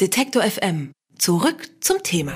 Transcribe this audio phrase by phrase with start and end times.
[0.00, 0.92] Detektor FM.
[1.18, 2.32] Zurück zum Thema.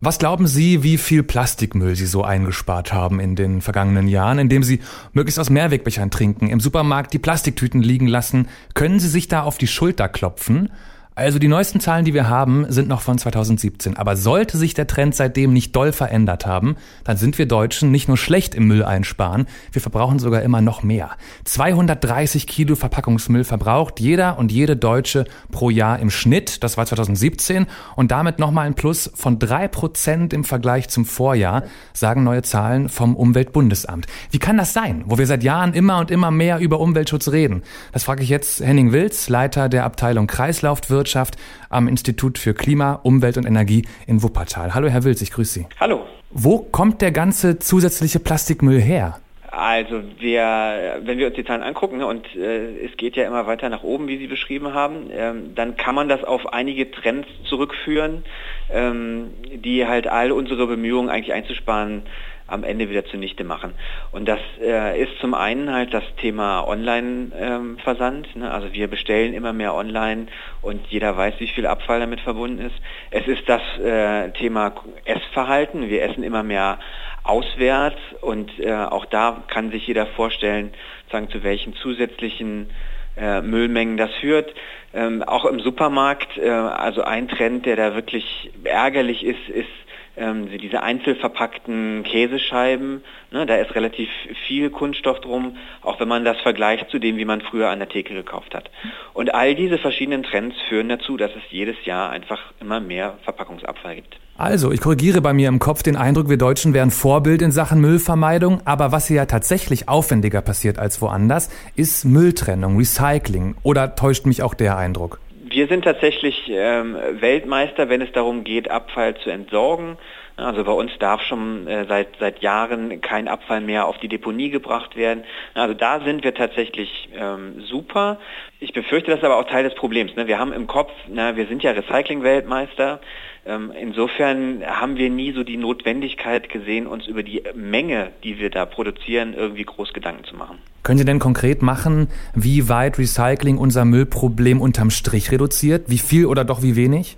[0.00, 4.62] Was glauben Sie, wie viel Plastikmüll Sie so eingespart haben in den vergangenen Jahren, indem
[4.62, 4.80] Sie
[5.12, 8.48] möglichst aus Mehrwegbechern trinken, im Supermarkt die Plastiktüten liegen lassen?
[8.72, 10.70] Können Sie sich da auf die Schulter klopfen?
[11.14, 13.98] Also die neuesten Zahlen, die wir haben, sind noch von 2017.
[13.98, 18.08] Aber sollte sich der Trend seitdem nicht doll verändert haben, dann sind wir Deutschen nicht
[18.08, 21.10] nur schlecht im Müll einsparen, wir verbrauchen sogar immer noch mehr.
[21.44, 26.62] 230 Kilo Verpackungsmüll verbraucht jeder und jede Deutsche pro Jahr im Schnitt.
[26.64, 31.64] Das war 2017 und damit nochmal ein Plus von drei Prozent im Vergleich zum Vorjahr,
[31.92, 34.06] sagen neue Zahlen vom Umweltbundesamt.
[34.30, 37.62] Wie kann das sein, wo wir seit Jahren immer und immer mehr über Umweltschutz reden?
[37.92, 41.36] Das frage ich jetzt Henning Wilz, Leiter der Abteilung Kreislaufwirtschaft Wirtschaft
[41.68, 44.72] am Institut für Klima, Umwelt und Energie in Wuppertal.
[44.72, 45.66] Hallo, Herr Wilz, ich grüße Sie.
[45.80, 46.06] Hallo.
[46.30, 49.18] Wo kommt der ganze zusätzliche Plastikmüll her?
[49.50, 53.46] Also wir, wenn wir uns die Zahlen angucken ne, und äh, es geht ja immer
[53.46, 57.28] weiter nach oben, wie Sie beschrieben haben, ähm, dann kann man das auf einige Trends
[57.44, 58.24] zurückführen,
[58.70, 62.04] ähm, die halt all unsere Bemühungen eigentlich einzusparen
[62.52, 63.74] am Ende wieder zunichte machen.
[64.12, 68.28] Und das äh, ist zum einen halt das Thema Online-Versand.
[68.34, 68.50] Ähm, ne?
[68.50, 70.26] Also wir bestellen immer mehr online
[70.60, 72.76] und jeder weiß, wie viel Abfall damit verbunden ist.
[73.10, 75.88] Es ist das äh, Thema Essverhalten.
[75.88, 76.78] Wir essen immer mehr
[77.24, 80.72] auswärts und äh, auch da kann sich jeder vorstellen,
[81.10, 82.70] sagen, zu welchen zusätzlichen
[83.16, 84.52] äh, Müllmengen das führt.
[84.94, 89.68] Ähm, auch im Supermarkt, äh, also ein Trend, der da wirklich ärgerlich ist, ist
[90.16, 94.08] ähm, diese einzelverpackten Käsescheiben, ne, da ist relativ
[94.46, 97.88] viel Kunststoff drum, auch wenn man das vergleicht zu dem, wie man früher an der
[97.88, 98.70] Theke gekauft hat.
[99.14, 103.96] Und all diese verschiedenen Trends führen dazu, dass es jedes Jahr einfach immer mehr Verpackungsabfall
[103.96, 104.18] gibt.
[104.36, 107.80] Also, ich korrigiere bei mir im Kopf den Eindruck, wir Deutschen wären Vorbild in Sachen
[107.80, 113.56] Müllvermeidung, aber was hier ja tatsächlich aufwendiger passiert als woanders, ist Mülltrennung, Recycling.
[113.62, 115.20] Oder täuscht mich auch der Eindruck?
[115.52, 119.98] Wir sind tatsächlich ähm, Weltmeister, wenn es darum geht, Abfall zu entsorgen.
[120.36, 124.48] Also bei uns darf schon äh, seit, seit Jahren kein Abfall mehr auf die Deponie
[124.48, 125.24] gebracht werden.
[125.52, 128.18] Also da sind wir tatsächlich ähm, super.
[128.60, 130.16] Ich befürchte, das ist aber auch Teil des Problems.
[130.16, 130.26] Ne?
[130.26, 133.00] Wir haben im Kopf, na, wir sind ja Recycling-Weltmeister.
[133.44, 138.50] Ähm, insofern haben wir nie so die Notwendigkeit gesehen, uns über die Menge, die wir
[138.50, 140.58] da produzieren, irgendwie groß Gedanken zu machen.
[140.84, 145.84] Können Sie denn konkret machen, wie weit Recycling unser Müllproblem unterm Strich reduziert?
[145.88, 147.16] Wie viel oder doch wie wenig?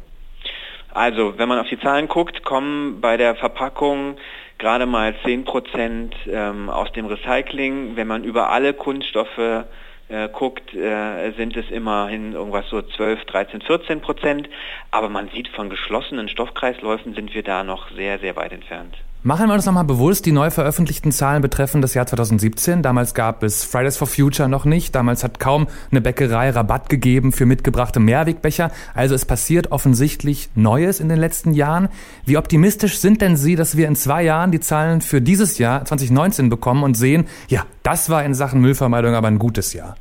[0.93, 4.17] Also, wenn man auf die Zahlen guckt, kommen bei der Verpackung
[4.59, 7.97] gerade mal 10 Prozent ähm, aus dem Recycling.
[7.97, 9.65] Wenn man über alle Kunststoffe
[10.09, 14.49] äh, guckt, äh, sind es immerhin irgendwas so 12, 13, 14 Prozent.
[14.91, 18.97] Aber man sieht, von geschlossenen Stoffkreisläufen sind wir da noch sehr, sehr weit entfernt.
[19.27, 22.83] Machen wir uns nochmal bewusst, die neu veröffentlichten Zahlen betreffen das Jahr 2017.
[22.83, 24.95] Damals gab es Fridays for Future noch nicht.
[24.95, 28.71] Damals hat kaum eine Bäckerei Rabatt gegeben für mitgebrachte Mehrwegbecher.
[28.93, 31.89] Also es passiert offensichtlich Neues in den letzten Jahren.
[32.27, 35.87] Wie optimistisch sind denn Sie, dass wir in zwei Jahren die Zahlen für dieses Jahr
[35.87, 39.97] 2019 bekommen und sehen, ja, das war in Sachen Müllvermeidung aber ein gutes Jahr?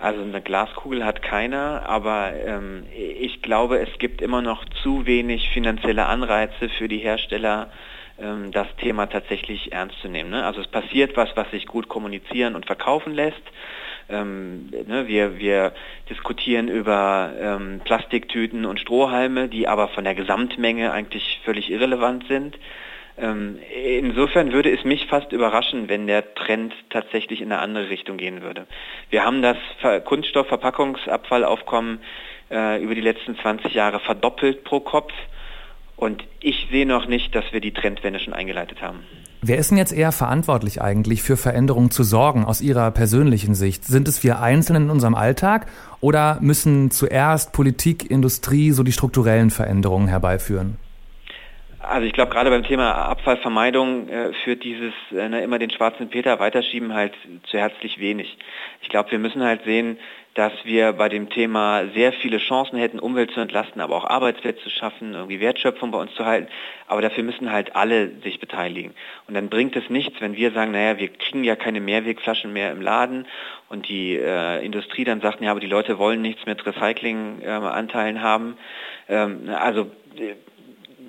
[0.00, 5.50] Also eine Glaskugel hat keiner, aber ähm, ich glaube, es gibt immer noch zu wenig
[5.50, 7.68] finanzielle Anreize für die Hersteller,
[8.18, 10.30] ähm, das Thema tatsächlich ernst zu nehmen.
[10.30, 10.44] Ne?
[10.44, 13.42] Also es passiert was, was sich gut kommunizieren und verkaufen lässt.
[14.08, 15.72] Ähm, ne, wir, wir
[16.10, 22.58] diskutieren über ähm, Plastiktüten und Strohhalme, die aber von der Gesamtmenge eigentlich völlig irrelevant sind.
[23.18, 23.58] Ähm,
[23.98, 28.42] insofern würde es mich fast überraschen, wenn der Trend tatsächlich in eine andere Richtung gehen
[28.42, 28.66] würde.
[29.10, 29.56] Wir haben das
[30.04, 32.00] Kunststoffverpackungsabfallaufkommen
[32.50, 35.12] äh, über die letzten 20 Jahre verdoppelt pro Kopf.
[36.02, 39.04] Und ich sehe noch nicht, dass wir die Trendwende schon eingeleitet haben.
[39.40, 43.84] Wer ist denn jetzt eher verantwortlich eigentlich für Veränderungen zu sorgen aus Ihrer persönlichen Sicht?
[43.84, 45.68] Sind es wir Einzelnen in unserem Alltag
[46.00, 50.76] oder müssen zuerst Politik, Industrie so die strukturellen Veränderungen herbeiführen?
[51.82, 56.08] Also ich glaube, gerade beim Thema Abfallvermeidung äh, führt dieses äh, ne, immer den schwarzen
[56.10, 57.12] Peter weiterschieben halt
[57.44, 58.38] zu herzlich wenig.
[58.82, 59.98] Ich glaube, wir müssen halt sehen,
[60.34, 64.62] dass wir bei dem Thema sehr viele Chancen hätten, Umwelt zu entlasten, aber auch Arbeitsplätze
[64.62, 66.48] zu schaffen, irgendwie Wertschöpfung bei uns zu halten.
[66.86, 68.94] Aber dafür müssen halt alle sich beteiligen.
[69.26, 72.70] Und dann bringt es nichts, wenn wir sagen, naja, wir kriegen ja keine Mehrwegflaschen mehr
[72.70, 73.26] im Laden
[73.68, 78.20] und die äh, Industrie dann sagt, ja, aber die Leute wollen nichts mit Recyclinganteilen äh,
[78.20, 78.56] haben.
[79.08, 80.34] Ähm, also äh,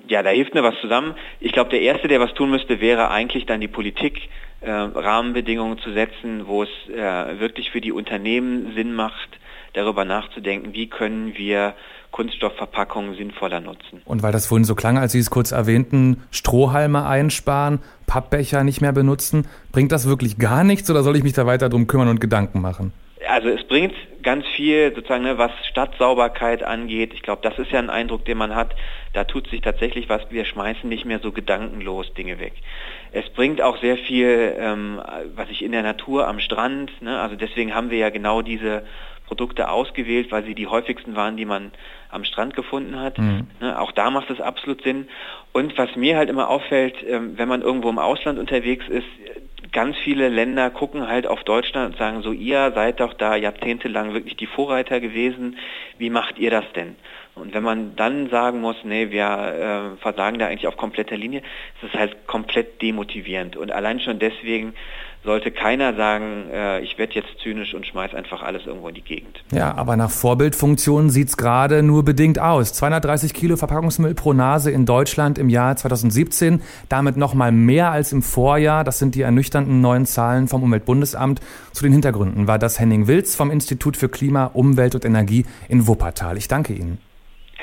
[0.08, 1.14] ja, da hilft mir was zusammen.
[1.40, 4.28] Ich glaube, der Erste, der was tun müsste, wäre eigentlich dann die Politik,
[4.60, 9.28] äh, Rahmenbedingungen zu setzen, wo es äh, wirklich für die Unternehmen Sinn macht,
[9.74, 11.74] darüber nachzudenken, wie können wir
[12.12, 14.00] Kunststoffverpackungen sinnvoller nutzen.
[14.04, 18.80] Und weil das vorhin so klang, als Sie es kurz erwähnten, Strohhalme einsparen, Pappbecher nicht
[18.80, 22.08] mehr benutzen, bringt das wirklich gar nichts oder soll ich mich da weiter drum kümmern
[22.08, 22.92] und Gedanken machen?
[23.28, 23.94] also es bringt
[24.24, 27.14] ganz viel sozusagen, ne, was Stadtsauberkeit angeht.
[27.14, 28.74] Ich glaube, das ist ja ein Eindruck, den man hat.
[29.12, 30.22] Da tut sich tatsächlich was.
[30.30, 32.54] Wir schmeißen nicht mehr so gedankenlos Dinge weg.
[33.12, 35.00] Es bringt auch sehr viel, ähm,
[35.36, 36.90] was ich in der Natur am Strand.
[37.00, 38.84] Ne, also deswegen haben wir ja genau diese
[39.26, 41.72] Produkte ausgewählt, weil sie die häufigsten waren, die man
[42.10, 43.18] am Strand gefunden hat.
[43.18, 43.46] Mhm.
[43.60, 45.08] Ne, auch da macht es absolut Sinn.
[45.52, 49.06] Und was mir halt immer auffällt, ähm, wenn man irgendwo im Ausland unterwegs ist,
[49.74, 54.14] ganz viele Länder gucken halt auf Deutschland und sagen so, ihr seid doch da jahrzehntelang
[54.14, 55.58] wirklich die Vorreiter gewesen,
[55.98, 56.96] wie macht ihr das denn?
[57.34, 59.24] Und wenn man dann sagen muss, nee, wir
[59.96, 61.40] äh, versagen da eigentlich auf kompletter Linie,
[61.82, 63.56] ist es halt komplett demotivierend.
[63.56, 64.74] Und allein schon deswegen
[65.24, 69.02] sollte keiner sagen, äh, ich werde jetzt zynisch und schmeiß einfach alles irgendwo in die
[69.02, 69.42] Gegend.
[69.52, 72.72] Ja, aber nach Vorbildfunktion sieht's gerade nur bedingt aus.
[72.74, 78.12] 230 Kilo Verpackungsmüll pro Nase in Deutschland im Jahr 2017, damit noch mal mehr als
[78.12, 78.84] im Vorjahr.
[78.84, 81.40] Das sind die ernüchternden neuen Zahlen vom Umweltbundesamt.
[81.72, 85.86] Zu den Hintergründen war das Henning Wilz vom Institut für Klima, Umwelt und Energie in
[85.86, 86.36] Wuppertal.
[86.36, 87.13] Ich danke Ihnen.